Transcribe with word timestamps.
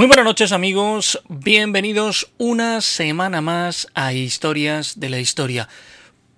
Muy 0.00 0.06
buenas 0.06 0.24
noches 0.24 0.52
amigos, 0.52 1.22
bienvenidos 1.28 2.32
una 2.38 2.80
semana 2.80 3.42
más 3.42 3.86
a 3.92 4.14
Historias 4.14 4.98
de 4.98 5.10
la 5.10 5.18
Historia. 5.18 5.68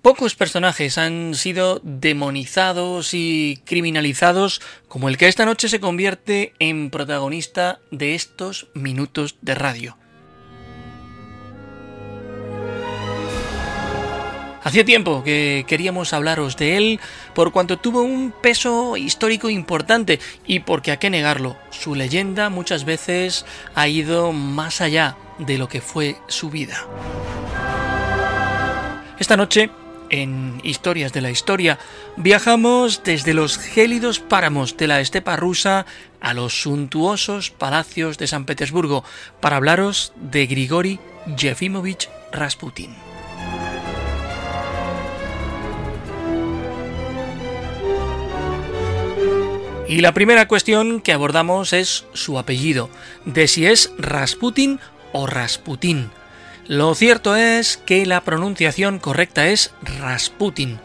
Pocos 0.03 0.35
personajes 0.35 0.99
han 0.99 1.37
sido 1.37 1.81
demonizados 1.85 3.15
y 3.15 3.63
criminalizados 3.65 4.61
como 4.89 5.09
el 5.09 5.17
que 5.17 5.29
esta 5.29 5.47
noche 5.47 5.69
se 5.69 5.79
convierte 5.79 6.55
en 6.59 6.91
protagonista 6.91 7.79
de 7.93 8.17
estos 8.17 8.67
minutos 8.75 9.37
de 9.43 9.55
radio. 9.55 9.97
Hacía 14.65 14.85
tiempo 14.85 15.25
que 15.25 15.65
queríamos 15.67 16.13
hablaros 16.13 16.57
de 16.57 16.77
él 16.77 17.01
por 17.35 17.51
cuanto 17.51 17.79
tuvo 17.79 18.03
un 18.03 18.33
peso 18.33 18.97
histórico 18.97 19.51
importante 19.51 20.21
y 20.47 20.61
porque 20.61 20.93
a 20.93 20.99
qué 20.99 21.11
negarlo, 21.11 21.57
su 21.71 21.97
leyenda 21.97 22.49
muchas 22.49 22.85
veces 22.85 23.45
ha 23.75 23.89
ido 23.89 24.33
más 24.33 24.81
allá 24.81 25.17
de 25.39 25.59
lo 25.59 25.69
que 25.69 25.81
fue 25.81 26.17
su 26.29 26.49
vida. 26.49 26.87
Esta 29.19 29.37
noche, 29.37 29.71
en 30.11 30.61
Historias 30.63 31.13
de 31.13 31.23
la 31.23 31.31
Historia, 31.31 31.79
viajamos 32.17 33.03
desde 33.03 33.35
los 33.35 33.59
gélidos 33.59 34.21
páramos 34.21 34.77
de 34.77 34.87
la 34.87 35.01
estepa 35.01 35.37
rusa 35.37 35.87
a 36.21 36.35
los 36.35 36.63
suntuosos 36.63 37.51
palacios 37.51 38.17
de 38.17 38.29
San 38.29 38.45
Petersburgo 38.45 39.03
para 39.41 39.57
hablaros 39.57 40.13
de 40.17 40.47
Grigori 40.47 41.01
Yefimovich 41.37 42.09
Rasputin. 42.31 43.12
Y 49.93 50.01
la 50.01 50.15
primera 50.15 50.49
cuestión 50.49 51.03
que 51.03 51.13
abordamos 51.13 51.75
es 51.75 52.07
su 52.15 52.39
apellido, 52.39 52.89
de 53.27 53.47
si 53.47 53.67
es 53.67 53.93
Rasputin 53.99 54.81
o 55.13 55.27
Rasputin. 55.27 56.11
Lo 56.67 56.95
cierto 56.95 57.37
es 57.37 57.77
que 57.77 58.07
la 58.07 58.23
pronunciación 58.23 58.99
correcta 58.99 59.49
es 59.49 59.75
Rasputin. 60.01 60.81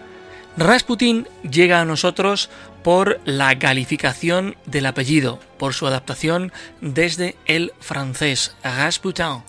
Rasputin 0.58 1.26
llega 1.50 1.80
a 1.80 1.86
nosotros 1.86 2.50
por 2.84 3.22
la 3.24 3.56
galificación 3.56 4.58
del 4.66 4.86
apellido, 4.86 5.40
por 5.58 5.74
su 5.74 5.88
adaptación 5.88 6.52
desde 6.82 7.38
el 7.46 7.72
francés 7.80 8.58
Rasputin, 8.62 9.46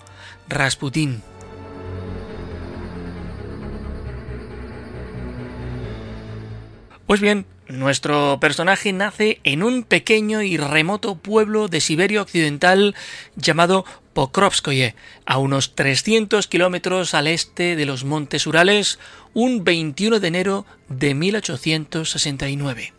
Rasputin. 0.47 1.21
Pues 7.05 7.19
bien, 7.19 7.45
nuestro 7.69 8.39
personaje 8.39 8.91
nace 8.93 9.39
en 9.43 9.63
un 9.63 9.83
pequeño 9.83 10.41
y 10.41 10.57
remoto 10.57 11.15
pueblo 11.15 11.67
de 11.67 11.81
Siberia 11.81 12.21
Occidental 12.21 12.95
llamado 13.35 13.85
Pokrovskoye, 14.13 14.95
a 15.25 15.37
unos 15.37 15.75
300 15.75 16.47
kilómetros 16.47 17.13
al 17.13 17.27
este 17.27 17.75
de 17.75 17.85
los 17.85 18.03
Montes 18.03 18.47
Urales, 18.47 18.99
un 19.33 19.63
21 19.63 20.19
de 20.19 20.27
enero 20.27 20.65
de 20.89 21.13
1869. 21.13 22.93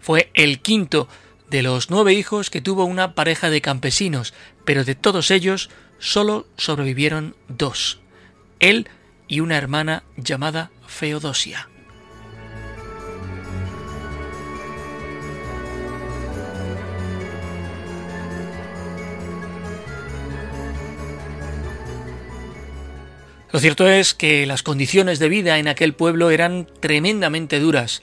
Fue 0.00 0.30
el 0.34 0.60
quinto 0.60 1.08
de 1.48 1.62
los 1.62 1.90
nueve 1.90 2.12
hijos 2.12 2.50
que 2.50 2.60
tuvo 2.60 2.84
una 2.84 3.14
pareja 3.14 3.48
de 3.48 3.62
campesinos, 3.62 4.34
pero 4.64 4.84
de 4.84 4.94
todos 4.94 5.30
ellos 5.30 5.70
solo 5.98 6.46
sobrevivieron 6.56 7.34
dos, 7.48 8.00
él 8.60 8.88
y 9.26 9.40
una 9.40 9.56
hermana 9.56 10.04
llamada 10.16 10.70
Feodosia. 10.86 11.68
Lo 23.54 23.60
cierto 23.60 23.86
es 23.86 24.14
que 24.14 24.46
las 24.46 24.64
condiciones 24.64 25.20
de 25.20 25.28
vida 25.28 25.60
en 25.60 25.68
aquel 25.68 25.94
pueblo 25.94 26.32
eran 26.32 26.66
tremendamente 26.80 27.60
duras. 27.60 28.02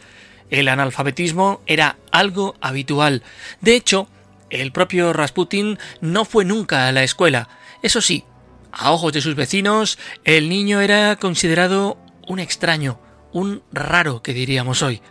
El 0.50 0.70
analfabetismo 0.70 1.60
era 1.68 1.98
algo 2.10 2.56
habitual. 2.62 3.22
De 3.60 3.76
hecho, 3.76 4.08
el 4.50 4.72
propio 4.72 5.12
Rasputin 5.12 5.78
no 6.00 6.24
fue 6.24 6.46
nunca 6.46 6.88
a 6.88 6.94
la 6.94 7.04
escuela. 7.04 7.50
Eso 7.84 8.00
sí, 8.00 8.24
a 8.72 8.94
ojos 8.94 9.12
de 9.12 9.20
sus 9.20 9.36
vecinos, 9.36 10.00
el 10.24 10.48
niño 10.48 10.80
era 10.80 11.18
considerado 11.18 11.98
un 12.30 12.40
extraño, 12.40 13.02
un 13.34 13.62
raro 13.74 14.24
que 14.24 14.34
diríamos 14.34 14.82
hoy. 14.82 15.02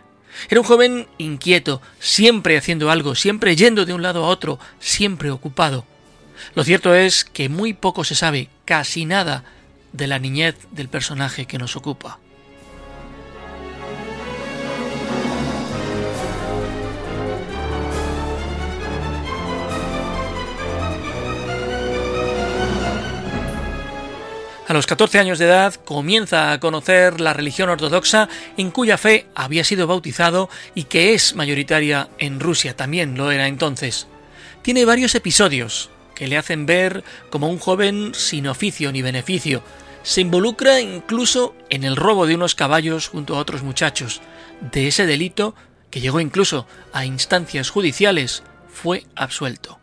Era 0.49 0.59
un 0.59 0.65
joven 0.65 1.07
inquieto, 1.19 1.83
siempre 1.99 2.57
haciendo 2.57 2.89
algo, 2.89 3.13
siempre 3.13 3.55
yendo 3.55 3.85
de 3.85 3.93
un 3.93 4.01
lado 4.01 4.25
a 4.25 4.29
otro, 4.29 4.57
siempre 4.79 5.29
ocupado. 5.29 5.85
Lo 6.55 6.63
cierto 6.63 6.95
es 6.95 7.25
que 7.25 7.47
muy 7.47 7.73
poco 7.73 8.03
se 8.03 8.15
sabe, 8.15 8.49
casi 8.65 9.05
nada, 9.05 9.43
de 9.93 10.07
la 10.07 10.19
niñez 10.19 10.55
del 10.71 10.89
personaje 10.89 11.45
que 11.45 11.57
nos 11.57 11.75
ocupa. 11.75 12.19
A 24.71 24.73
los 24.73 24.87
14 24.87 25.19
años 25.19 25.37
de 25.37 25.47
edad 25.47 25.75
comienza 25.75 26.53
a 26.53 26.61
conocer 26.61 27.19
la 27.19 27.33
religión 27.33 27.67
ortodoxa 27.67 28.29
en 28.55 28.71
cuya 28.71 28.97
fe 28.97 29.25
había 29.35 29.65
sido 29.65 29.85
bautizado 29.85 30.49
y 30.75 30.85
que 30.85 31.13
es 31.13 31.35
mayoritaria 31.35 32.07
en 32.19 32.39
Rusia, 32.39 32.73
también 32.73 33.17
lo 33.17 33.31
era 33.31 33.47
entonces. 33.47 34.07
Tiene 34.61 34.85
varios 34.85 35.13
episodios 35.13 35.89
que 36.21 36.27
le 36.27 36.37
hacen 36.37 36.67
ver 36.67 37.03
como 37.31 37.49
un 37.49 37.57
joven 37.57 38.11
sin 38.13 38.45
oficio 38.45 38.91
ni 38.91 39.01
beneficio, 39.01 39.63
se 40.03 40.21
involucra 40.21 40.79
incluso 40.79 41.55
en 41.71 41.83
el 41.83 41.95
robo 41.95 42.27
de 42.27 42.35
unos 42.35 42.53
caballos 42.53 43.07
junto 43.07 43.35
a 43.35 43.39
otros 43.39 43.63
muchachos. 43.63 44.21
De 44.71 44.87
ese 44.87 45.07
delito, 45.07 45.55
que 45.89 45.99
llegó 45.99 46.19
incluso 46.19 46.67
a 46.93 47.07
instancias 47.07 47.71
judiciales, 47.71 48.43
fue 48.71 49.03
absuelto. 49.15 49.80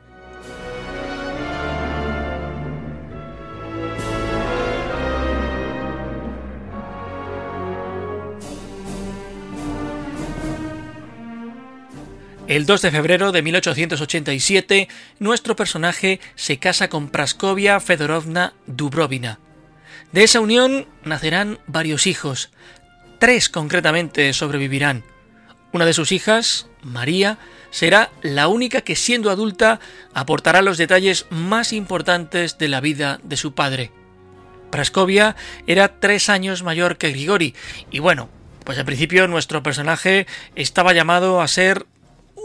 El 12.49 12.67
2 12.67 12.83
de 12.83 12.91
febrero 12.91 13.31
de 13.31 13.43
1887, 13.43 14.89
nuestro 15.21 15.55
personaje 15.55 16.19
se 16.35 16.59
casa 16.59 16.89
con 16.89 17.11
Praskovia 17.11 17.79
Fedorovna 17.79 18.55
Dubrovina, 18.67 19.39
de 20.13 20.25
esa 20.25 20.41
unión 20.41 20.87
nacerán 21.05 21.59
varios 21.67 22.07
hijos. 22.07 22.51
Tres 23.19 23.49
concretamente 23.49 24.33
sobrevivirán. 24.33 25.05
Una 25.73 25.85
de 25.85 25.93
sus 25.93 26.13
hijas, 26.13 26.69
María, 26.83 27.39
será 27.71 28.11
la 28.23 28.49
única 28.49 28.81
que 28.81 28.97
siendo 28.97 29.31
adulta 29.31 29.81
aportará 30.15 30.63
los 30.63 30.79
detalles 30.79 31.27
más 31.29 31.75
importantes 31.75 32.57
de 32.57 32.69
la 32.69 32.81
vida 32.81 33.21
de 33.23 33.37
su 33.37 33.53
padre. 33.53 33.93
Praskovia 34.71 35.37
era 35.67 36.01
tres 36.01 36.31
años 36.31 36.63
mayor 36.63 36.97
que 36.97 37.11
Grigori 37.11 37.55
y 37.91 37.99
bueno, 37.99 38.31
pues 38.65 38.79
al 38.79 38.87
principio 38.87 39.29
nuestro 39.29 39.63
personaje 39.63 40.27
estaba 40.55 40.95
llamado 40.95 41.43
a 41.43 41.49
ser 41.49 41.85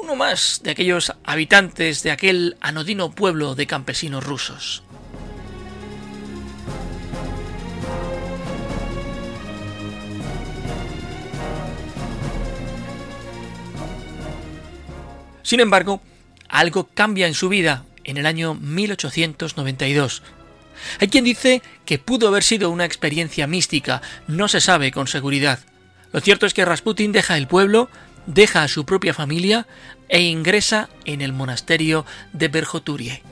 uno 0.03 0.15
más 0.17 0.59
de 0.63 0.71
aquellos 0.71 1.13
habitantes 1.23 2.03
de 2.03 2.11
aquel 2.11 2.57
anodino 2.59 3.11
pueblo 3.11 3.55
de 3.55 3.67
campesinos 3.67 4.23
rusos. 4.23 4.83
Sin 15.41 15.61
embargo, 15.61 16.01
algo 16.49 16.89
cambia 16.93 17.27
en 17.27 17.33
su 17.33 17.47
vida 17.47 17.85
en 18.03 18.17
el 18.17 18.25
año 18.25 18.55
1892. 18.55 20.21
Hay 20.99 21.07
quien 21.07 21.23
dice 21.23 21.61
que 21.85 21.99
pudo 21.99 22.27
haber 22.27 22.43
sido 22.43 22.71
una 22.71 22.85
experiencia 22.85 23.47
mística, 23.47 24.01
no 24.27 24.49
se 24.49 24.59
sabe 24.59 24.91
con 24.91 25.07
seguridad. 25.07 25.59
Lo 26.11 26.19
cierto 26.19 26.45
es 26.45 26.53
que 26.53 26.65
Rasputin 26.65 27.13
deja 27.13 27.37
el 27.37 27.47
pueblo, 27.47 27.89
deja 28.25 28.63
a 28.63 28.67
su 28.67 28.85
propia 28.85 29.13
familia 29.13 29.67
e 30.09 30.21
ingresa 30.21 30.89
en 31.05 31.21
el 31.21 31.33
monasterio 31.33 32.05
de 32.31 32.47
Berjoturie. 32.47 33.23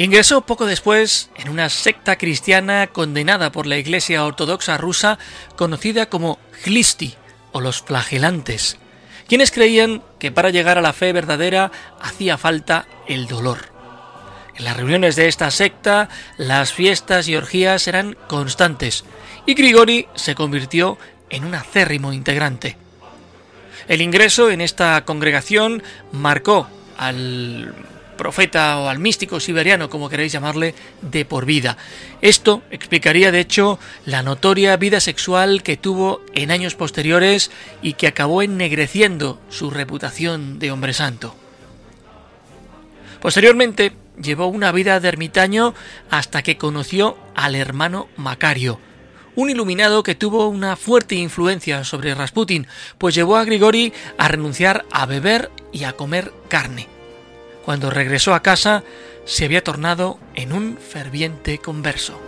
Ingresó 0.00 0.40
poco 0.46 0.64
después 0.64 1.28
en 1.36 1.50
una 1.50 1.68
secta 1.68 2.16
cristiana 2.16 2.86
condenada 2.86 3.52
por 3.52 3.66
la 3.66 3.76
Iglesia 3.76 4.24
Ortodoxa 4.24 4.78
rusa 4.78 5.18
conocida 5.56 6.08
como 6.08 6.38
Glisti 6.64 7.16
o 7.52 7.60
los 7.60 7.82
flagelantes, 7.82 8.78
quienes 9.30 9.52
creían 9.52 10.02
que 10.18 10.32
para 10.32 10.50
llegar 10.50 10.76
a 10.76 10.80
la 10.80 10.92
fe 10.92 11.12
verdadera 11.12 11.70
hacía 12.00 12.36
falta 12.36 12.86
el 13.06 13.28
dolor. 13.28 13.58
En 14.56 14.64
las 14.64 14.76
reuniones 14.76 15.14
de 15.14 15.28
esta 15.28 15.52
secta, 15.52 16.08
las 16.36 16.72
fiestas 16.72 17.28
y 17.28 17.36
orgías 17.36 17.86
eran 17.86 18.16
constantes, 18.26 19.04
y 19.46 19.54
Grigori 19.54 20.08
se 20.16 20.34
convirtió 20.34 20.98
en 21.28 21.44
un 21.44 21.54
acérrimo 21.54 22.12
integrante. 22.12 22.76
El 23.86 24.02
ingreso 24.02 24.50
en 24.50 24.60
esta 24.60 25.04
congregación 25.04 25.80
marcó 26.10 26.66
al 26.98 27.72
profeta 28.20 28.78
o 28.78 28.90
al 28.90 28.98
místico 28.98 29.40
siberiano, 29.40 29.88
como 29.88 30.10
queréis 30.10 30.30
llamarle, 30.30 30.74
de 31.00 31.24
por 31.24 31.46
vida. 31.46 31.78
Esto 32.20 32.62
explicaría, 32.70 33.32
de 33.32 33.40
hecho, 33.40 33.78
la 34.04 34.22
notoria 34.22 34.76
vida 34.76 35.00
sexual 35.00 35.62
que 35.62 35.78
tuvo 35.78 36.20
en 36.34 36.50
años 36.50 36.74
posteriores 36.74 37.50
y 37.80 37.94
que 37.94 38.08
acabó 38.08 38.42
ennegreciendo 38.42 39.40
su 39.48 39.70
reputación 39.70 40.58
de 40.58 40.70
hombre 40.70 40.92
santo. 40.92 41.34
Posteriormente, 43.22 43.92
llevó 44.22 44.48
una 44.48 44.70
vida 44.70 45.00
de 45.00 45.08
ermitaño 45.08 45.72
hasta 46.10 46.42
que 46.42 46.58
conoció 46.58 47.16
al 47.34 47.54
hermano 47.54 48.08
Macario, 48.18 48.80
un 49.34 49.48
iluminado 49.48 50.02
que 50.02 50.14
tuvo 50.14 50.46
una 50.48 50.76
fuerte 50.76 51.14
influencia 51.14 51.84
sobre 51.84 52.14
Rasputin, 52.14 52.66
pues 52.98 53.14
llevó 53.14 53.38
a 53.38 53.44
Grigori 53.46 53.94
a 54.18 54.28
renunciar 54.28 54.84
a 54.92 55.06
beber 55.06 55.50
y 55.72 55.84
a 55.84 55.94
comer 55.94 56.34
carne 56.48 56.99
cuando 57.64 57.90
regresó 57.90 58.34
a 58.34 58.42
casa, 58.42 58.82
se 59.24 59.44
había 59.44 59.62
tornado 59.62 60.18
en 60.34 60.52
un 60.52 60.76
ferviente 60.76 61.58
converso. 61.58 62.20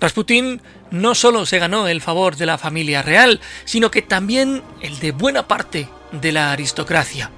Rasputín 0.00 0.62
no 0.90 1.14
solo 1.14 1.44
se 1.44 1.58
ganó 1.58 1.86
el 1.86 2.00
favor 2.00 2.36
de 2.36 2.46
la 2.46 2.58
familia 2.58 3.02
real, 3.02 3.40
sino 3.64 3.90
que 3.90 4.02
también 4.02 4.62
el 4.80 4.98
de 4.98 5.12
buena 5.12 5.46
parte 5.46 5.88
de 6.10 6.32
la 6.32 6.52
aristocracia. 6.52 7.30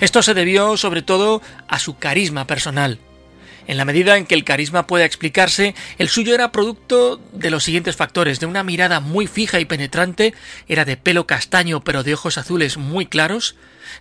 Esto 0.00 0.22
se 0.22 0.34
debió 0.34 0.76
sobre 0.76 1.02
todo 1.02 1.42
a 1.68 1.78
su 1.78 1.96
carisma 1.96 2.46
personal. 2.46 2.98
En 3.66 3.76
la 3.76 3.84
medida 3.84 4.16
en 4.16 4.26
que 4.26 4.34
el 4.34 4.44
carisma 4.44 4.86
pueda 4.86 5.04
explicarse, 5.04 5.74
el 5.98 6.08
suyo 6.08 6.34
era 6.34 6.50
producto 6.50 7.20
de 7.32 7.50
los 7.50 7.62
siguientes 7.62 7.96
factores, 7.96 8.40
de 8.40 8.46
una 8.46 8.64
mirada 8.64 8.98
muy 8.98 9.26
fija 9.26 9.60
y 9.60 9.64
penetrante, 9.64 10.34
era 10.68 10.84
de 10.84 10.96
pelo 10.96 11.26
castaño 11.26 11.84
pero 11.84 12.02
de 12.02 12.14
ojos 12.14 12.38
azules 12.38 12.76
muy 12.76 13.06
claros, 13.06 13.54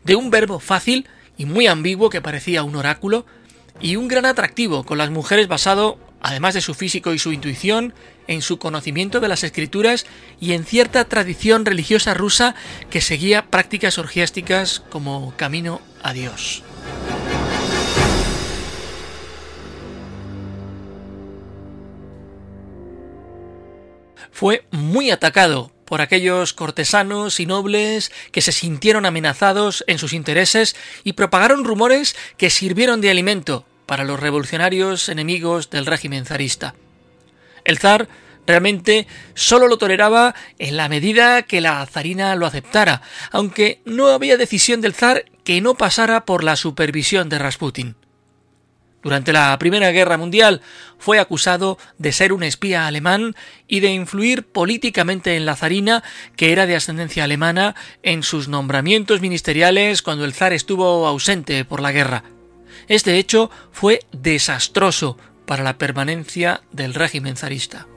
de 0.03 0.15
un 0.15 0.31
verbo 0.31 0.59
fácil 0.59 1.07
y 1.37 1.45
muy 1.45 1.67
ambiguo 1.67 2.09
que 2.09 2.21
parecía 2.21 2.63
un 2.63 2.75
oráculo, 2.75 3.25
y 3.79 3.95
un 3.95 4.07
gran 4.07 4.25
atractivo 4.25 4.83
con 4.83 4.97
las 4.97 5.09
mujeres 5.09 5.47
basado, 5.47 5.97
además 6.21 6.53
de 6.53 6.61
su 6.61 6.73
físico 6.73 7.13
y 7.13 7.19
su 7.19 7.31
intuición, 7.31 7.93
en 8.27 8.41
su 8.41 8.59
conocimiento 8.59 9.19
de 9.19 9.27
las 9.27 9.43
escrituras 9.43 10.05
y 10.39 10.53
en 10.53 10.65
cierta 10.65 11.05
tradición 11.05 11.65
religiosa 11.65 12.13
rusa 12.13 12.55
que 12.89 13.01
seguía 13.01 13.47
prácticas 13.47 13.97
orgiásticas 13.97 14.81
como 14.89 15.33
camino 15.37 15.81
a 16.01 16.13
Dios. 16.13 16.63
Fue 24.31 24.65
muy 24.71 25.11
atacado 25.11 25.71
por 25.85 26.01
aquellos 26.01 26.53
cortesanos 26.53 27.39
y 27.39 27.45
nobles 27.45 28.11
que 28.31 28.41
se 28.41 28.53
sintieron 28.53 29.05
amenazados 29.05 29.83
en 29.87 29.99
sus 29.99 30.13
intereses 30.13 30.75
y 31.03 31.13
propagaron 31.13 31.65
rumores 31.65 32.15
que 32.37 32.49
sirvieron 32.49 33.01
de 33.01 33.11
alimento 33.11 33.65
para 33.91 34.05
los 34.05 34.21
revolucionarios 34.21 35.09
enemigos 35.09 35.69
del 35.69 35.85
régimen 35.85 36.23
zarista. 36.23 36.75
El 37.65 37.77
zar 37.77 38.07
realmente 38.47 39.05
solo 39.33 39.67
lo 39.67 39.77
toleraba 39.77 40.33
en 40.59 40.77
la 40.77 40.87
medida 40.87 41.41
que 41.41 41.59
la 41.59 41.85
zarina 41.87 42.33
lo 42.37 42.45
aceptara, 42.45 43.01
aunque 43.31 43.81
no 43.83 44.07
había 44.07 44.37
decisión 44.37 44.79
del 44.79 44.93
zar 44.93 45.25
que 45.43 45.59
no 45.59 45.75
pasara 45.75 46.23
por 46.23 46.45
la 46.45 46.55
supervisión 46.55 47.27
de 47.27 47.39
Rasputin. 47.39 47.95
Durante 49.03 49.33
la 49.33 49.59
Primera 49.59 49.91
Guerra 49.91 50.15
Mundial 50.15 50.61
fue 50.97 51.19
acusado 51.19 51.77
de 51.97 52.13
ser 52.13 52.31
un 52.31 52.43
espía 52.43 52.87
alemán 52.87 53.35
y 53.67 53.81
de 53.81 53.89
influir 53.89 54.47
políticamente 54.47 55.35
en 55.35 55.45
la 55.45 55.57
zarina, 55.57 56.01
que 56.37 56.53
era 56.53 56.65
de 56.65 56.77
ascendencia 56.77 57.25
alemana, 57.25 57.75
en 58.03 58.23
sus 58.23 58.47
nombramientos 58.47 59.19
ministeriales 59.19 60.01
cuando 60.01 60.23
el 60.23 60.31
zar 60.31 60.53
estuvo 60.53 61.05
ausente 61.05 61.65
por 61.65 61.81
la 61.81 61.91
guerra. 61.91 62.23
Este 62.87 63.17
hecho 63.17 63.49
fue 63.71 64.01
desastroso 64.11 65.17
para 65.45 65.63
la 65.63 65.77
permanencia 65.77 66.61
del 66.71 66.93
régimen 66.93 67.35
zarista. 67.35 67.87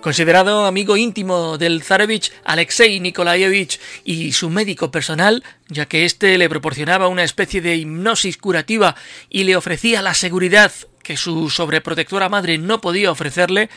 Considerado 0.00 0.64
amigo 0.64 0.96
íntimo 0.96 1.58
del 1.58 1.82
zarevich 1.82 2.32
Alexei 2.44 3.00
Nikolaevich 3.00 3.80
y 4.04 4.32
su 4.32 4.48
médico 4.48 4.90
personal, 4.90 5.42
ya 5.68 5.86
que 5.86 6.04
éste 6.04 6.38
le 6.38 6.48
proporcionaba 6.48 7.08
una 7.08 7.24
especie 7.24 7.60
de 7.60 7.76
hipnosis 7.76 8.38
curativa 8.38 8.94
y 9.28 9.44
le 9.44 9.56
ofrecía 9.56 10.00
la 10.00 10.14
seguridad 10.14 10.72
que 11.02 11.16
su 11.16 11.50
sobreprotectora 11.50 12.28
madre 12.28 12.58
no 12.58 12.80
podía 12.80 13.10
ofrecerle, 13.10 13.70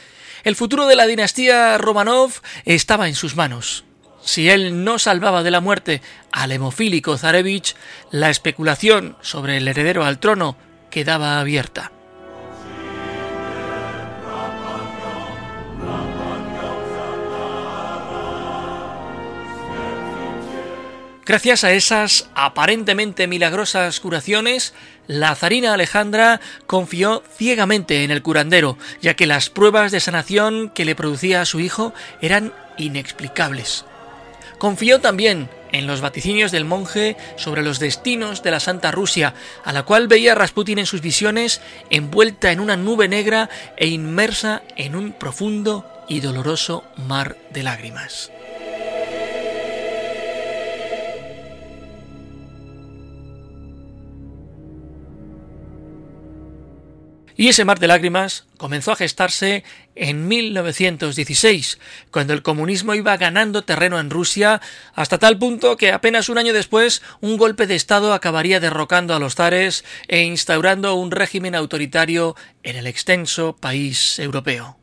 el 0.44 0.56
futuro 0.56 0.88
de 0.88 0.96
la 0.96 1.08
dinastía 1.08 1.78
Romanov 1.78 2.42
estaba 2.66 3.08
en 3.08 3.16
sus 3.16 3.36
manos. 3.36 3.86
Si 4.24 4.50
él 4.50 4.84
no 4.84 5.00
salvaba 5.00 5.44
de 5.44 5.52
la 5.52 5.62
muerte 5.62 6.02
al 6.32 6.52
hemofílico 6.52 7.18
zarevich, 7.18 7.76
la 8.12 8.30
especulación 8.30 9.18
sobre 9.22 9.58
el 9.58 9.68
heredero 9.68 10.06
al 10.06 10.20
trono 10.20 10.58
quedaba 10.90 11.40
abierta. 11.40 11.92
Gracias 21.26 21.64
a 21.64 21.72
esas 21.72 22.30
aparentemente 22.36 23.28
milagrosas 23.28 24.00
curaciones, 24.00 24.74
la 25.12 25.36
zarina 25.36 25.74
Alejandra 25.74 26.40
confió 26.68 27.22
ciegamente 27.36 28.06
en 28.06 28.12
el 28.12 28.22
curandero, 28.22 28.78
ya 29.02 29.14
que 29.14 29.28
las 29.28 29.50
pruebas 29.50 29.92
de 29.92 30.00
sanación 30.00 30.70
que 30.70 30.86
le 30.86 30.96
producía 30.96 31.42
a 31.42 31.46
su 31.46 31.60
hijo 31.60 31.94
eran 32.22 32.54
inexplicables. 32.78 33.84
Confió 34.58 35.02
también 35.02 35.50
en 35.74 35.86
los 35.86 36.00
vaticinios 36.00 36.54
del 36.54 36.64
monje 36.64 37.18
sobre 37.36 37.62
los 37.62 37.80
destinos 37.80 38.42
de 38.42 38.52
la 38.52 38.62
Santa 38.62 38.92
Rusia, 38.92 39.34
a 39.66 39.74
la 39.74 39.84
cual 39.84 40.08
veía 40.08 40.34
Rasputin 40.34 40.80
en 40.80 40.86
sus 40.86 41.02
visiones 41.02 41.60
envuelta 41.90 42.54
en 42.54 42.62
una 42.62 42.78
nube 42.78 43.10
negra 43.10 43.50
e 43.76 43.88
inmersa 43.88 44.62
en 44.78 44.96
un 44.96 45.12
profundo 45.12 45.86
y 46.08 46.22
doloroso 46.22 46.86
mar 46.96 47.36
de 47.50 47.64
lágrimas. 47.64 48.32
Y 57.42 57.48
ese 57.48 57.66
mar 57.66 57.80
de 57.80 57.88
lágrimas 57.88 58.46
comenzó 58.58 58.92
a 58.92 58.96
gestarse 58.96 59.64
en 59.96 60.28
1916, 60.28 61.80
cuando 62.12 62.34
el 62.34 62.44
comunismo 62.44 62.94
iba 62.94 63.18
ganando 63.18 63.64
terreno 63.64 64.00
en 64.00 64.12
Rusia, 64.12 64.62
hasta 64.94 65.18
tal 65.18 65.40
punto 65.40 65.76
que 65.76 65.92
apenas 65.92 66.30
un 66.30 66.38
año 66.38 66.54
después 66.54 67.02
un 67.20 67.38
golpe 67.38 67.66
de 67.66 67.74
Estado 67.74 68.14
acabaría 68.14 68.60
derrocando 68.60 69.16
a 69.16 69.20
los 69.20 69.34
zares 69.34 69.84
e 70.08 70.22
instaurando 70.22 70.94
un 70.94 71.10
régimen 71.10 71.56
autoritario 71.56 72.36
en 72.62 72.76
el 72.76 72.86
extenso 72.86 73.58
país 73.60 74.20
europeo. 74.20 74.78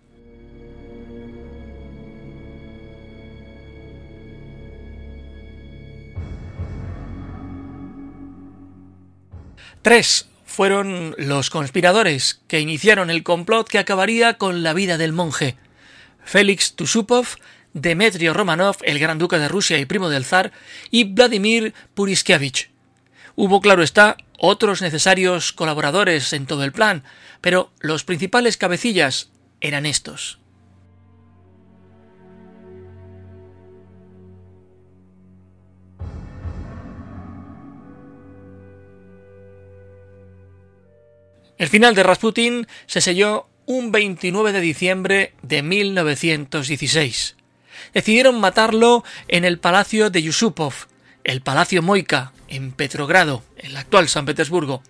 Tres 9.83 10.28
fueron 10.49 11.15
los 11.19 11.51
conspiradores 11.51 12.41
que 12.49 12.59
iniciaron 12.59 13.11
el 13.11 13.23
complot 13.23 13.69
que 13.69 13.79
acabaría 13.79 14.39
con 14.39 14.63
la 14.63 14.73
vida 14.73 14.97
del 14.97 15.13
monje. 15.13 15.57
Félix 16.25 16.75
Tusupov, 16.75 17.27
Demetrio 17.75 18.33
Romanov, 18.33 18.79
el 18.83 18.99
gran 18.99 19.19
duque 19.19 19.39
de 19.39 19.47
Rusia 19.47 19.79
y 19.79 19.85
primo 19.85 20.09
del 20.09 20.25
zar, 20.25 20.51
y 20.91 21.05
Vladimir 21.05 21.75
Puriskevich. 21.95 22.71
Hubo, 23.37 23.61
claro 23.61 23.83
está, 23.83 24.17
otros 24.39 24.81
necesarios 24.81 25.53
colaboradores 25.53 26.33
en 26.33 26.47
todo 26.47 26.65
el 26.65 26.73
plan, 26.73 27.05
pero 27.43 27.71
los 27.81 28.05
principales 28.05 28.57
cabecillas 28.57 29.29
eran 29.61 29.85
estos. 29.85 30.39
El 41.59 41.69
final 41.69 41.97
de 41.97 42.05
Rasputin 42.05 42.69
se 42.87 43.01
selló 43.01 43.49
un 43.67 43.91
29 43.91 44.53
de 44.53 44.61
diciembre 44.61 45.35
de 45.43 45.63
1916. 45.63 47.35
Decidieron 47.93 48.41
matarlo 48.41 49.05
en 49.27 49.45
el 49.45 49.59
palacio 49.59 50.09
de 50.09 50.23
Yusupov, 50.23 50.73
el 51.25 51.41
Palacio 51.43 51.83
Moika, 51.83 52.33
en 52.47 52.71
Petrogrado, 52.71 53.43
en 53.57 53.75
la 53.75 53.81
actual 53.81 54.09
San 54.09 54.25
Petersburgo. 54.25 54.83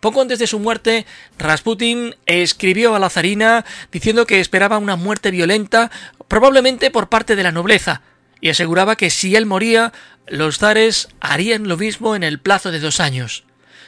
Poco 0.00 0.20
antes 0.20 0.40
de 0.40 0.48
su 0.48 0.58
muerte, 0.58 1.06
Rasputin 1.38 2.16
escribió 2.26 2.96
a 2.96 2.98
la 2.98 3.08
zarina 3.08 3.64
diciendo 3.92 4.26
que 4.26 4.40
esperaba 4.40 4.78
una 4.78 4.96
muerte 4.96 5.30
violenta, 5.30 5.92
probablemente 6.26 6.90
por 6.90 7.08
parte 7.08 7.36
de 7.36 7.44
la 7.44 7.52
nobleza, 7.52 8.02
y 8.40 8.50
aseguraba 8.50 8.96
que 8.96 9.10
si 9.10 9.36
él 9.36 9.46
moría, 9.46 9.92
los 10.26 10.58
zares 10.58 11.08
harían 11.20 11.68
lo 11.68 11.76
mismo 11.76 12.16
en 12.16 12.24
el 12.24 12.40
plazo 12.40 12.72
de 12.72 12.80
dos 12.80 12.98
años. 12.98 13.44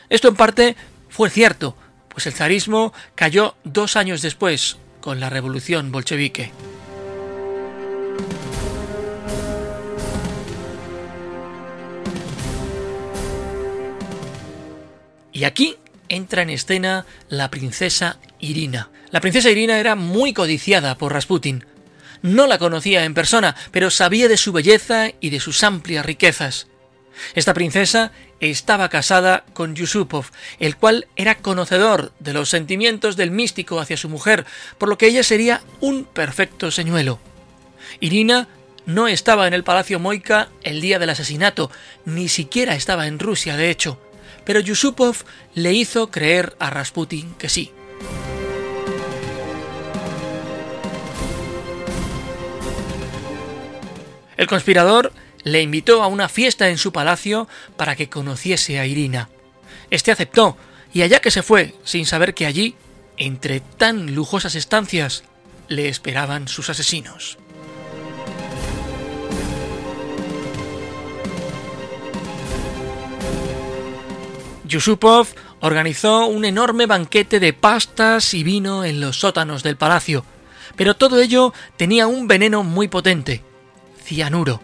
Esto 0.09 0.29
en 0.29 0.37
parte 0.37 0.77
fue 1.11 1.31
cierto, 1.31 1.77
pues 2.17 2.27
el 2.29 2.33
zarismo 2.33 2.95
cayó 3.15 3.57
dos 3.65 3.95
años 3.95 4.23
después, 4.23 4.79
con 5.03 5.21
la 5.21 5.29
revolución 5.29 5.93
bolchevique. 5.93 6.51
Y 15.31 15.45
aquí 15.45 15.77
entra 16.09 16.41
en 16.41 16.49
escena 16.49 17.05
la 17.29 17.51
princesa 17.51 18.19
Irina. 18.41 18.89
La 19.11 19.21
princesa 19.21 19.51
Irina 19.51 19.79
era 19.79 19.95
muy 19.95 20.33
codiciada 20.33 20.97
por 20.97 21.13
Rasputin. 21.13 21.67
No 22.23 22.47
la 22.47 22.57
conocía 22.57 23.05
en 23.05 23.13
persona, 23.13 23.55
pero 23.73 23.91
sabía 23.91 24.27
de 24.29 24.39
su 24.39 24.53
belleza 24.53 25.11
y 25.21 25.29
de 25.29 25.41
sus 25.41 25.63
amplias 25.63 26.07
riquezas. 26.07 26.67
Esta 27.35 27.55
princesa 27.55 28.13
estaba 28.41 28.89
casada 28.89 29.45
con 29.53 29.75
Yusupov, 29.75 30.27
el 30.59 30.77
cual 30.77 31.07
era 31.17 31.37
conocedor 31.37 32.13
de 32.19 32.33
los 32.33 32.49
sentimientos 32.49 33.17
del 33.17 33.31
místico 33.31 33.81
hacia 33.81 33.97
su 33.97 34.09
mujer, 34.09 34.45
por 34.79 34.89
lo 34.89 34.99
que 34.99 35.07
ella 35.07 35.23
sería 35.23 35.63
un 35.81 36.05
perfecto 36.05 36.71
señuelo. 36.71 37.19
Irina 38.01 38.49
no 38.85 39.09
estaba 39.09 39.47
en 39.47 39.55
el 39.55 39.65
Palacio 39.65 39.99
Moika 39.99 40.49
el 40.63 40.81
día 40.81 40.99
del 40.99 41.11
asesinato, 41.11 41.71
ni 42.05 42.29
siquiera 42.29 42.75
estaba 42.75 43.07
en 43.07 43.19
Rusia, 43.19 43.57
de 43.57 43.71
hecho, 43.71 43.99
pero 44.45 44.61
Yusupov 44.61 45.17
le 45.55 45.73
hizo 45.73 46.11
creer 46.11 46.55
a 46.59 46.71
Rasputin 46.71 47.35
que 47.35 47.49
sí. 47.49 47.73
El 54.37 54.47
conspirador 54.47 55.13
le 55.47 55.63
invitó 55.63 56.03
a 56.03 56.09
una 56.09 56.29
fiesta 56.29 56.71
en 56.71 56.77
su 56.77 56.93
palacio 56.93 57.47
para 57.77 57.95
que 57.95 58.09
conociese 58.09 58.81
a 58.81 58.87
Irina. 58.87 59.31
Este 59.91 60.11
aceptó, 60.11 60.57
y 60.93 61.03
allá 61.03 61.21
que 61.21 61.31
se 61.31 61.45
fue, 61.45 61.73
sin 61.85 62.05
saber 62.05 62.35
que 62.35 62.47
allí, 62.47 62.75
entre 63.17 63.61
tan 63.61 64.13
lujosas 64.17 64.57
estancias, 64.57 65.23
le 65.69 65.89
esperaban 65.89 66.49
sus 66.49 66.69
asesinos. 66.69 67.39
Yusupov 74.65 75.29
organizó 75.61 76.27
un 76.27 76.45
enorme 76.45 76.87
banquete 76.87 77.39
de 77.39 77.53
pastas 77.53 78.35
y 78.35 78.43
vino 78.43 78.85
en 78.85 79.01
los 79.01 79.21
sótanos 79.21 79.63
del 79.63 79.77
palacio, 79.77 80.25
pero 80.75 80.97
todo 80.97 81.21
ello 81.21 81.55
tenía 81.77 82.09
un 82.09 82.27
veneno 82.27 82.65
muy 82.65 82.89
potente, 82.89 83.45
cianuro. 84.03 84.61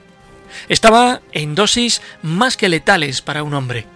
Estaba 0.69 1.21
en 1.33 1.55
dosis 1.55 2.03
más 2.23 2.57
que 2.57 2.69
letales 2.69 3.23
para 3.23 3.43
un 3.43 3.55
hombre. 3.55 3.87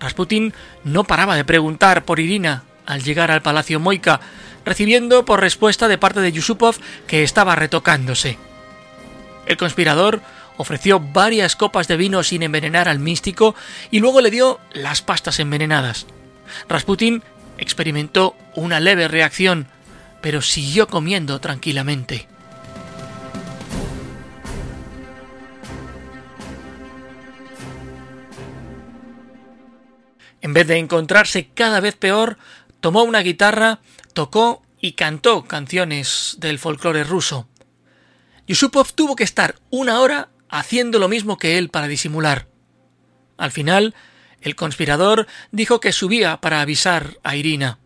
Rasputin 0.00 0.54
no 0.84 1.04
paraba 1.04 1.36
de 1.36 1.44
preguntar 1.44 2.04
por 2.04 2.20
Irina 2.20 2.64
al 2.86 3.02
llegar 3.02 3.30
al 3.30 3.42
palacio 3.42 3.78
Moika, 3.78 4.20
recibiendo 4.64 5.24
por 5.24 5.40
respuesta 5.40 5.88
de 5.88 5.98
parte 5.98 6.20
de 6.20 6.32
Yusupov 6.32 6.76
que 7.06 7.22
estaba 7.22 7.54
retocándose. 7.54 8.38
El 9.46 9.56
conspirador 9.56 10.20
ofreció 10.56 11.00
varias 11.00 11.56
copas 11.56 11.88
de 11.88 11.96
vino 11.96 12.22
sin 12.22 12.42
envenenar 12.42 12.88
al 12.88 12.98
místico 12.98 13.54
y 13.90 14.00
luego 14.00 14.20
le 14.20 14.30
dio 14.30 14.60
las 14.72 15.02
pastas 15.02 15.38
envenenadas. 15.40 16.06
Rasputin 16.68 17.22
experimentó 17.58 18.36
una 18.54 18.80
leve 18.80 19.08
reacción, 19.08 19.66
pero 20.20 20.42
siguió 20.42 20.86
comiendo 20.88 21.40
tranquilamente. 21.40 22.26
En 30.42 30.52
vez 30.54 30.66
de 30.66 30.78
encontrarse 30.78 31.48
cada 31.48 31.80
vez 31.80 31.96
peor, 31.96 32.38
tomó 32.80 33.02
una 33.02 33.20
guitarra, 33.20 33.80
tocó 34.14 34.62
y 34.80 34.92
cantó 34.92 35.44
canciones 35.44 36.36
del 36.38 36.58
folclore 36.58 37.04
ruso. 37.04 37.48
Yusupov 38.46 38.92
tuvo 38.92 39.16
que 39.16 39.24
estar 39.24 39.56
una 39.70 40.00
hora 40.00 40.30
haciendo 40.48 40.98
lo 40.98 41.08
mismo 41.08 41.38
que 41.38 41.58
él 41.58 41.68
para 41.68 41.88
disimular. 41.88 42.48
Al 43.36 43.52
final, 43.52 43.94
el 44.40 44.56
conspirador 44.56 45.26
dijo 45.52 45.80
que 45.80 45.92
subía 45.92 46.40
para 46.40 46.60
avisar 46.60 47.18
a 47.22 47.36
Irina, 47.36 47.78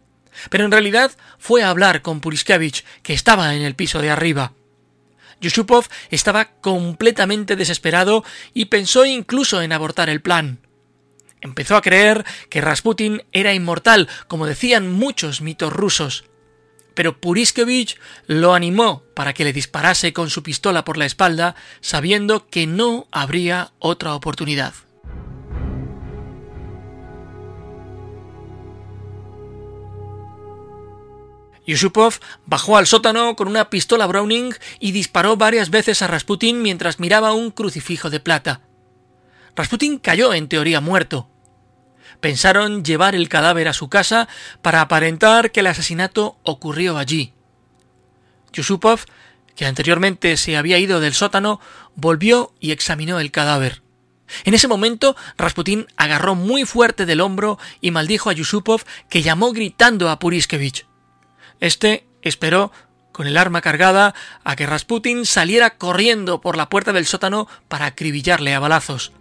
pero 0.50 0.64
en 0.64 0.70
realidad 0.70 1.12
fue 1.38 1.62
a 1.62 1.70
hablar 1.70 2.02
con 2.02 2.20
Puriskevich, 2.20 2.84
que 3.02 3.12
estaba 3.12 3.54
en 3.54 3.62
el 3.62 3.75
piso 3.75 4.00
de 4.00 4.11
arriba. 4.11 4.52
Yusupov 5.40 5.87
estaba 6.11 6.46
completamente 6.61 7.56
desesperado 7.56 8.25
y 8.54 8.66
pensó 8.66 9.04
incluso 9.04 9.61
en 9.61 9.73
abortar 9.73 10.08
el 10.08 10.23
plan. 10.23 10.61
Empezó 11.44 11.76
a 11.76 11.82
creer 11.82 12.24
que 12.48 12.62
Rasputin 12.62 13.22
era 13.30 13.52
inmortal, 13.52 14.08
como 14.28 14.46
decían 14.46 14.90
muchos 14.90 15.42
mitos 15.42 15.70
rusos. 15.70 16.24
Pero 16.94 17.20
Puriskevich 17.20 18.00
lo 18.26 18.54
animó 18.54 19.02
para 19.14 19.34
que 19.34 19.44
le 19.44 19.52
disparase 19.52 20.14
con 20.14 20.30
su 20.30 20.42
pistola 20.42 20.86
por 20.86 20.96
la 20.96 21.04
espalda, 21.04 21.54
sabiendo 21.82 22.46
que 22.48 22.66
no 22.66 23.08
habría 23.12 23.72
otra 23.78 24.14
oportunidad. 24.14 24.72
Yusupov 31.66 32.20
bajó 32.46 32.78
al 32.78 32.86
sótano 32.86 33.36
con 33.36 33.48
una 33.48 33.68
pistola 33.68 34.06
Browning 34.06 34.54
y 34.80 34.92
disparó 34.92 35.36
varias 35.36 35.68
veces 35.68 36.00
a 36.00 36.06
Rasputin 36.06 36.62
mientras 36.62 37.00
miraba 37.00 37.32
un 37.32 37.50
crucifijo 37.50 38.08
de 38.08 38.20
plata. 38.20 38.62
Rasputin 39.56 39.98
cayó 39.98 40.32
en 40.32 40.48
teoría 40.48 40.80
muerto, 40.80 41.28
pensaron 42.25 42.85
llevar 42.85 43.14
el 43.14 43.28
cadáver 43.28 43.69
a 43.69 43.75
su 43.75 43.90
casa 43.90 44.28
para 44.62 44.81
aparentar 44.81 45.52
que 45.52 45.61
el 45.61 45.66
asesinato 45.66 46.38
ocurrió 46.43 46.97
allí. 46.97 47.35
Yusupov, 48.50 49.00
que 49.54 49.66
anteriormente 49.66 50.38
se 50.38 50.57
había 50.57 50.78
ido 50.78 51.00
del 51.00 51.12
sótano, 51.12 51.61
volvió 51.97 52.54
y 52.61 52.71
examinó 52.71 53.21
el 53.21 53.31
cadáver. 53.31 53.83
En 54.45 54.54
ese 54.54 54.69
momento, 54.69 55.16
Rasputín 55.37 55.87
agarró 55.99 56.35
muy 56.35 56.64
fuerte 56.64 57.04
del 57.04 57.21
hombro 57.21 57.59
y 57.83 57.90
maldijo 57.90 58.31
a 58.31 58.33
Yusupov, 58.33 58.85
que 59.11 59.21
llamó 59.21 59.52
gritando 59.52 60.09
a 60.09 60.19
Puriskevich. 60.19 60.87
Este 61.61 62.07
esperó, 62.23 62.73
con 63.12 63.26
el 63.26 63.37
arma 63.37 63.61
cargada, 63.61 64.14
a 64.45 64.57
que 64.57 64.64
Rasputin 64.64 65.26
saliera 65.26 65.76
corriendo 65.76 66.40
por 66.40 66.57
la 66.57 66.71
puerta 66.71 66.95
del 66.95 67.04
sótano 67.04 67.49
para 67.69 67.85
acribillarle 67.85 68.54
a 68.54 68.61
balazos. 68.61 69.12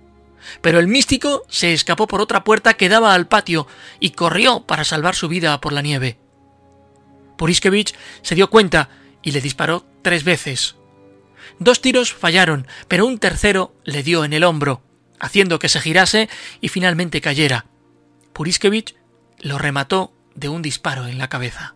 Pero 0.62 0.80
el 0.80 0.88
místico 0.88 1.44
se 1.50 1.74
escapó 1.74 2.08
por 2.08 2.22
otra 2.22 2.44
puerta 2.44 2.74
que 2.76 2.90
daba 2.90 3.14
al 3.14 3.28
patio 3.28 3.68
y 4.00 4.12
corrió 4.12 4.66
para 4.66 4.84
salvar 4.84 5.16
su 5.16 5.28
vida 5.28 5.60
por 5.62 5.74
la 5.74 5.82
nieve. 5.82 6.18
Puriskevich 7.38 7.96
se 8.22 8.36
dio 8.36 8.50
cuenta 8.50 8.90
y 9.22 9.32
le 9.32 9.42
disparó 9.42 9.86
tres 10.02 10.24
veces. 10.24 10.76
Dos 11.60 11.82
tiros 11.82 12.14
fallaron, 12.14 12.68
pero 12.88 13.06
un 13.06 13.20
tercero 13.20 13.76
le 13.84 14.04
dio 14.04 14.26
en 14.26 14.34
el 14.34 14.44
hombro, 14.44 14.82
haciendo 15.20 15.60
que 15.60 15.70
se 15.70 15.80
girase 15.80 16.30
y 16.62 16.70
finalmente 16.70 17.22
cayera. 17.22 17.66
Puriskevich 18.34 18.96
lo 19.40 19.58
remató 19.58 20.14
de 20.36 20.50
un 20.50 20.62
disparo 20.62 21.08
en 21.08 21.18
la 21.18 21.30
cabeza. 21.30 21.76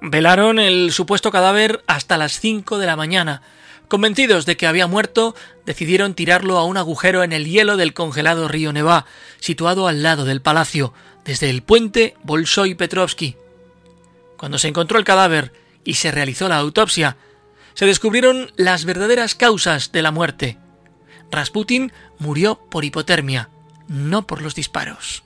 Velaron 0.00 0.58
el 0.58 0.92
supuesto 0.92 1.30
cadáver 1.30 1.82
hasta 1.86 2.16
las 2.16 2.38
5 2.40 2.78
de 2.78 2.86
la 2.86 2.96
mañana. 2.96 3.42
Convencidos 3.88 4.46
de 4.46 4.56
que 4.56 4.66
había 4.66 4.86
muerto, 4.86 5.34
decidieron 5.64 6.14
tirarlo 6.14 6.58
a 6.58 6.64
un 6.64 6.76
agujero 6.76 7.22
en 7.22 7.32
el 7.32 7.46
hielo 7.46 7.76
del 7.76 7.94
congelado 7.94 8.48
río 8.48 8.72
Neva, 8.72 9.06
situado 9.38 9.88
al 9.88 10.02
lado 10.02 10.24
del 10.24 10.42
palacio, 10.42 10.92
desde 11.24 11.50
el 11.50 11.62
puente 11.62 12.14
Bolshoi 12.24 12.74
Petrovsky. 12.74 13.36
Cuando 14.36 14.58
se 14.58 14.68
encontró 14.68 14.98
el 14.98 15.04
cadáver 15.04 15.52
y 15.84 15.94
se 15.94 16.10
realizó 16.10 16.48
la 16.48 16.58
autopsia, 16.58 17.16
se 17.74 17.86
descubrieron 17.86 18.52
las 18.56 18.84
verdaderas 18.84 19.34
causas 19.34 19.92
de 19.92 20.02
la 20.02 20.10
muerte. 20.10 20.58
Rasputin 21.30 21.92
murió 22.18 22.60
por 22.70 22.84
hipotermia, 22.84 23.50
no 23.88 24.26
por 24.26 24.42
los 24.42 24.54
disparos. 24.54 25.25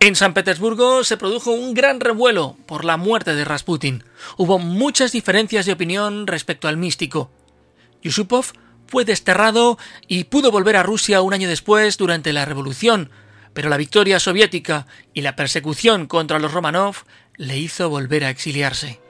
En 0.00 0.16
San 0.16 0.34
Petersburgo 0.34 1.02
se 1.02 1.16
produjo 1.16 1.52
un 1.52 1.72
gran 1.72 2.00
revuelo 2.00 2.56
por 2.66 2.84
la 2.84 2.96
muerte 2.96 3.34
de 3.34 3.44
Rasputin. 3.44 4.04
Hubo 4.36 4.58
muchas 4.58 5.12
diferencias 5.12 5.64
de 5.64 5.72
opinión 5.72 6.26
respecto 6.26 6.68
al 6.68 6.76
místico. 6.76 7.30
Yusupov 8.02 8.52
fue 8.86 9.04
desterrado 9.04 9.78
y 10.06 10.24
pudo 10.24 10.50
volver 10.50 10.76
a 10.76 10.82
Rusia 10.82 11.22
un 11.22 11.32
año 11.32 11.48
después 11.48 11.96
durante 11.96 12.32
la 12.34 12.44
revolución, 12.44 13.10
pero 13.54 13.70
la 13.70 13.78
victoria 13.78 14.20
soviética 14.20 14.86
y 15.14 15.22
la 15.22 15.36
persecución 15.36 16.06
contra 16.06 16.38
los 16.38 16.52
Romanov 16.52 16.96
le 17.36 17.58
hizo 17.58 17.88
volver 17.88 18.24
a 18.24 18.30
exiliarse. 18.30 19.00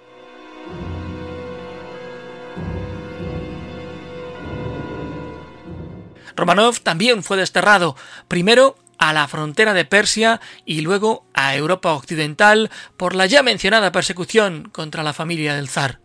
Romanov 6.37 6.81
también 6.81 7.23
fue 7.23 7.37
desterrado, 7.37 7.97
primero 8.29 8.76
a 8.99 9.13
la 9.13 9.29
frontera 9.29 9.75
de 9.75 9.85
Persia 9.85 10.41
y 10.65 10.81
luego 10.81 11.27
a 11.35 11.55
Europa 11.57 11.93
Occidental 11.93 12.71
por 12.97 13.15
la 13.15 13.27
ya 13.27 13.43
mencionada 13.43 13.93
persecución 13.93 14.71
contra 14.73 15.03
la 15.03 15.13
familia 15.13 15.55
del 15.55 15.69
zar. 15.69 16.01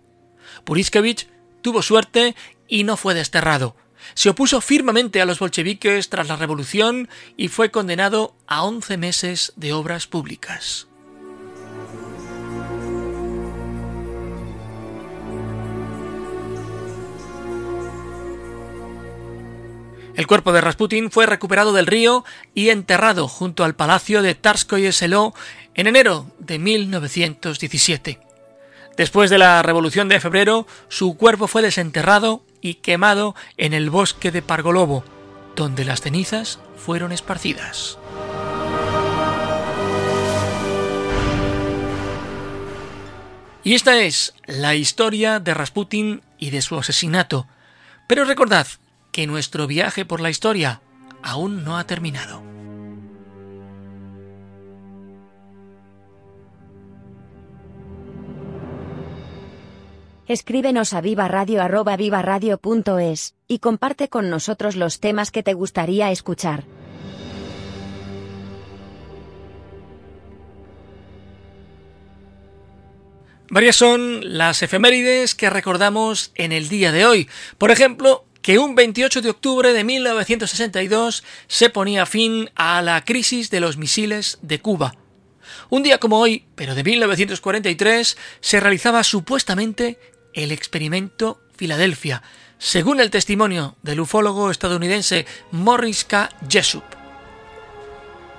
Puriskevich 0.65 1.29
tuvo 1.61 1.81
suerte 1.81 2.35
y 2.67 2.83
no 2.83 2.97
fue 2.97 3.13
desterrado. 3.13 3.75
Se 4.13 4.29
opuso 4.29 4.61
firmemente 4.61 5.21
a 5.21 5.25
los 5.25 5.39
bolcheviques 5.39 6.09
tras 6.09 6.27
la 6.27 6.35
revolución 6.35 7.09
y 7.37 7.49
fue 7.49 7.71
condenado 7.71 8.35
a 8.47 8.63
once 8.63 8.97
meses 8.97 9.53
de 9.55 9.73
obras 9.73 10.07
públicas. 10.07 10.88
El 20.19 20.27
cuerpo 20.27 20.51
de 20.51 20.59
Rasputin 20.59 21.11
fue 21.11 21.27
recuperado 21.27 21.71
del 21.71 21.87
río 21.87 22.25
y 22.53 22.71
enterrado 22.71 23.29
junto 23.29 23.63
al 23.63 23.75
palacio 23.75 24.21
de 24.21 24.35
Tarskoye 24.35 24.91
Seló 24.91 25.33
en 25.75 25.87
enero 25.87 26.29
de 26.39 26.59
1917. 26.59 28.19
Después 28.97 29.29
de 29.29 29.37
la 29.37 29.63
Revolución 29.63 30.09
de 30.09 30.19
Febrero, 30.19 30.67
su 30.89 31.15
cuerpo 31.15 31.47
fue 31.47 31.61
desenterrado 31.61 32.43
y 32.59 32.73
quemado 32.73 33.33
en 33.55 33.71
el 33.71 33.89
bosque 33.89 34.29
de 34.29 34.41
Pargolovo, 34.41 35.05
donde 35.55 35.85
las 35.85 36.01
cenizas 36.01 36.59
fueron 36.75 37.13
esparcidas. 37.13 37.97
Y 43.63 43.73
esta 43.73 43.97
es 44.01 44.33
la 44.47 44.75
historia 44.75 45.39
de 45.39 45.53
Rasputin 45.53 46.23
y 46.37 46.49
de 46.49 46.61
su 46.61 46.77
asesinato. 46.77 47.47
Pero 48.05 48.25
recordad 48.25 48.67
que 49.11 49.27
nuestro 49.27 49.67
viaje 49.67 50.05
por 50.05 50.21
la 50.21 50.29
historia 50.29 50.81
aún 51.21 51.63
no 51.63 51.77
ha 51.77 51.85
terminado. 51.85 52.41
Escríbenos 60.27 60.93
a 60.93 61.01
vivaradio@vivaradio.es 61.01 63.35
y 63.47 63.57
comparte 63.57 64.09
con 64.09 64.29
nosotros 64.29 64.75
los 64.75 64.99
temas 64.99 65.31
que 65.31 65.41
te 65.41 65.55
gustaría 65.55 66.11
escuchar. 66.11 66.65
Varias 73.49 73.77
son 73.77 74.37
las 74.37 74.61
efemérides 74.61 75.33
que 75.33 75.49
recordamos 75.49 76.31
en 76.35 76.51
el 76.51 76.69
día 76.69 76.91
de 76.91 77.07
hoy. 77.07 77.27
Por 77.57 77.71
ejemplo, 77.71 78.28
que 78.41 78.57
un 78.57 78.75
28 78.75 79.21
de 79.21 79.29
octubre 79.29 79.73
de 79.73 79.83
1962 79.83 81.23
se 81.47 81.69
ponía 81.69 82.05
fin 82.05 82.49
a 82.55 82.81
la 82.81 83.03
crisis 83.03 83.49
de 83.49 83.59
los 83.59 83.77
misiles 83.77 84.39
de 84.41 84.59
Cuba. 84.59 84.95
Un 85.69 85.83
día 85.83 85.99
como 85.99 86.19
hoy, 86.19 86.45
pero 86.55 86.75
de 86.75 86.83
1943, 86.83 88.17
se 88.39 88.59
realizaba 88.59 89.03
supuestamente 89.03 89.99
el 90.33 90.51
experimento 90.51 91.41
Filadelfia, 91.55 92.23
según 92.57 92.99
el 92.99 93.09
testimonio 93.09 93.75
del 93.83 93.99
ufólogo 93.99 94.51
estadounidense 94.51 95.25
Morris 95.51 96.05
K. 96.05 96.29
Jessup. 96.49 96.83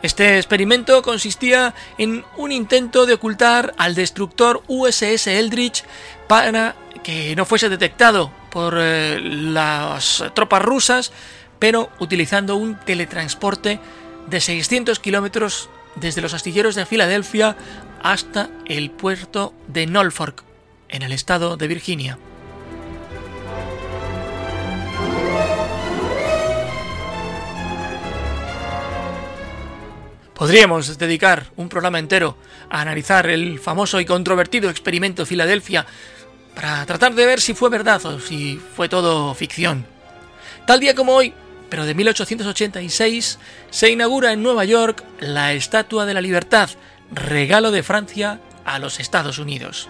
Este 0.03 0.39
experimento 0.39 1.03
consistía 1.03 1.75
en 1.99 2.25
un 2.39 2.53
intento 2.53 3.05
de 3.05 3.15
ocultar 3.15 3.75
al 3.77 3.95
destructor 3.95 4.63
USS 4.67 5.27
Eldridge 5.27 5.85
para 6.27 6.75
que 7.03 7.37
no 7.37 7.45
fuese 7.45 7.69
detectado 7.69 8.33
por 8.51 8.75
eh, 8.79 9.21
las 9.21 10.25
tropas 10.35 10.63
rusas, 10.63 11.13
pero 11.59 11.91
utilizando 11.99 12.57
un 12.57 12.79
teletransporte 12.79 13.81
de 14.27 14.41
600 14.41 14.99
kilómetros 14.99 15.71
desde 15.97 16.21
los 16.21 16.35
astilleros 16.35 16.75
de 16.75 16.87
Filadelfia 16.87 17.57
hasta 18.03 18.51
el 18.67 18.91
puerto 18.91 19.53
de 19.69 19.87
Norfolk, 19.87 20.45
en 20.89 21.03
el 21.03 21.13
estado 21.13 21.57
de 21.57 21.69
Virginia. 21.69 22.19
Podríamos 30.41 30.97
dedicar 30.97 31.51
un 31.57 31.69
programa 31.69 31.99
entero 31.99 32.35
a 32.71 32.81
analizar 32.81 33.29
el 33.29 33.59
famoso 33.59 34.01
y 34.01 34.07
controvertido 34.07 34.71
experimento 34.71 35.27
Filadelfia 35.27 35.85
para 36.61 36.85
tratar 36.85 37.14
de 37.14 37.25
ver 37.25 37.40
si 37.40 37.55
fue 37.55 37.70
verdad 37.70 38.05
o 38.05 38.20
si 38.20 38.61
fue 38.77 38.87
todo 38.87 39.35
ficción. 39.35 39.87
Tal 40.66 40.79
día 40.79 40.94
como 40.94 41.14
hoy, 41.14 41.33
pero 41.70 41.87
de 41.87 41.94
1886, 41.94 43.38
se 43.70 43.90
inaugura 43.90 44.35
en 44.35 44.42
Nueva 44.42 44.66
York 44.66 45.03
la 45.20 45.55
Estatua 45.55 46.05
de 46.05 46.12
la 46.12 46.20
Libertad, 46.20 46.68
regalo 47.12 47.70
de 47.70 47.83
Francia 47.83 48.40
a 48.66 48.79
los 48.79 49.01
Estados 49.01 49.38
Unidos. 49.38 49.88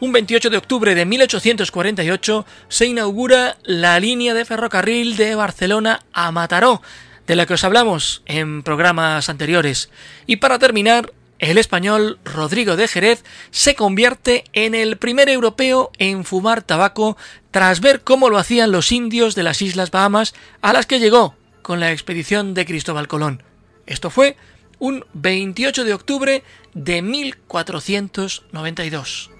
Un 0.00 0.10
28 0.10 0.50
de 0.50 0.56
octubre 0.56 0.96
de 0.96 1.06
1848 1.06 2.44
se 2.68 2.86
inaugura 2.86 3.56
la 3.62 4.00
línea 4.00 4.34
de 4.34 4.46
ferrocarril 4.46 5.16
de 5.16 5.36
Barcelona 5.36 6.00
a 6.12 6.32
Mataró, 6.32 6.82
de 7.28 7.36
la 7.36 7.46
que 7.46 7.54
os 7.54 7.62
hablamos 7.62 8.22
en 8.26 8.64
programas 8.64 9.28
anteriores. 9.28 9.90
Y 10.26 10.36
para 10.36 10.58
terminar, 10.58 11.12
el 11.38 11.58
español 11.58 12.18
Rodrigo 12.24 12.76
de 12.76 12.88
Jerez 12.88 13.22
se 13.50 13.74
convierte 13.74 14.44
en 14.52 14.74
el 14.74 14.96
primer 14.96 15.28
europeo 15.28 15.90
en 15.98 16.24
fumar 16.24 16.62
tabaco 16.62 17.18
tras 17.50 17.80
ver 17.80 18.02
cómo 18.02 18.28
lo 18.28 18.38
hacían 18.38 18.72
los 18.72 18.90
indios 18.92 19.34
de 19.34 19.44
las 19.44 19.62
Islas 19.62 19.90
Bahamas 19.90 20.34
a 20.62 20.72
las 20.72 20.86
que 20.86 21.00
llegó 21.00 21.34
con 21.62 21.80
la 21.80 21.90
expedición 21.92 22.54
de 22.54 22.66
Cristóbal 22.66 23.08
Colón. 23.08 23.42
Esto 23.86 24.10
fue 24.10 24.36
un 24.78 25.04
28 25.14 25.84
de 25.84 25.94
octubre 25.94 26.44
de 26.74 27.02
1492. 27.02 29.30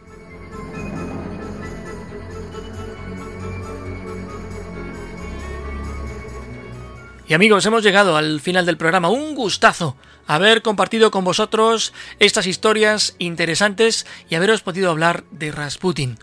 Y 7.28 7.34
amigos, 7.34 7.66
hemos 7.66 7.82
llegado 7.82 8.16
al 8.16 8.40
final 8.40 8.64
del 8.64 8.78
programa. 8.78 9.10
Un 9.10 9.34
gustazo 9.34 9.96
haber 10.28 10.62
compartido 10.62 11.10
con 11.10 11.24
vosotros 11.24 11.92
estas 12.20 12.46
historias 12.46 13.16
interesantes 13.18 14.06
y 14.28 14.36
haberos 14.36 14.62
podido 14.62 14.90
hablar 14.90 15.24
de 15.32 15.50
Rasputin. 15.50 16.18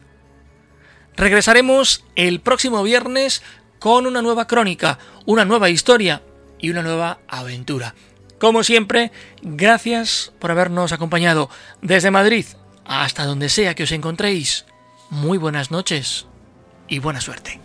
Regresaremos 1.18 2.06
el 2.16 2.40
próximo 2.40 2.84
viernes 2.84 3.42
con 3.80 4.06
una 4.06 4.22
nueva 4.22 4.48
crónica, 4.48 5.00
una 5.26 5.44
nueva 5.44 5.70
historia 5.70 6.22
y 6.60 6.70
una 6.70 6.84
nueva 6.84 7.20
aventura. 7.28 7.96
Como 8.40 8.64
siempre, 8.64 9.12
gracias 9.42 10.32
por 10.40 10.52
habernos 10.52 10.92
acompañado 10.92 11.50
desde 11.82 12.12
Madrid 12.12 12.46
hasta 12.86 13.26
donde 13.26 13.50
sea 13.50 13.74
que 13.74 13.84
os 13.84 13.92
encontréis. 13.92 14.66
Muy 15.10 15.38
buenas 15.40 15.72
noches 15.72 16.28
y 16.88 17.00
buena 17.00 17.22
suerte. 17.22 17.65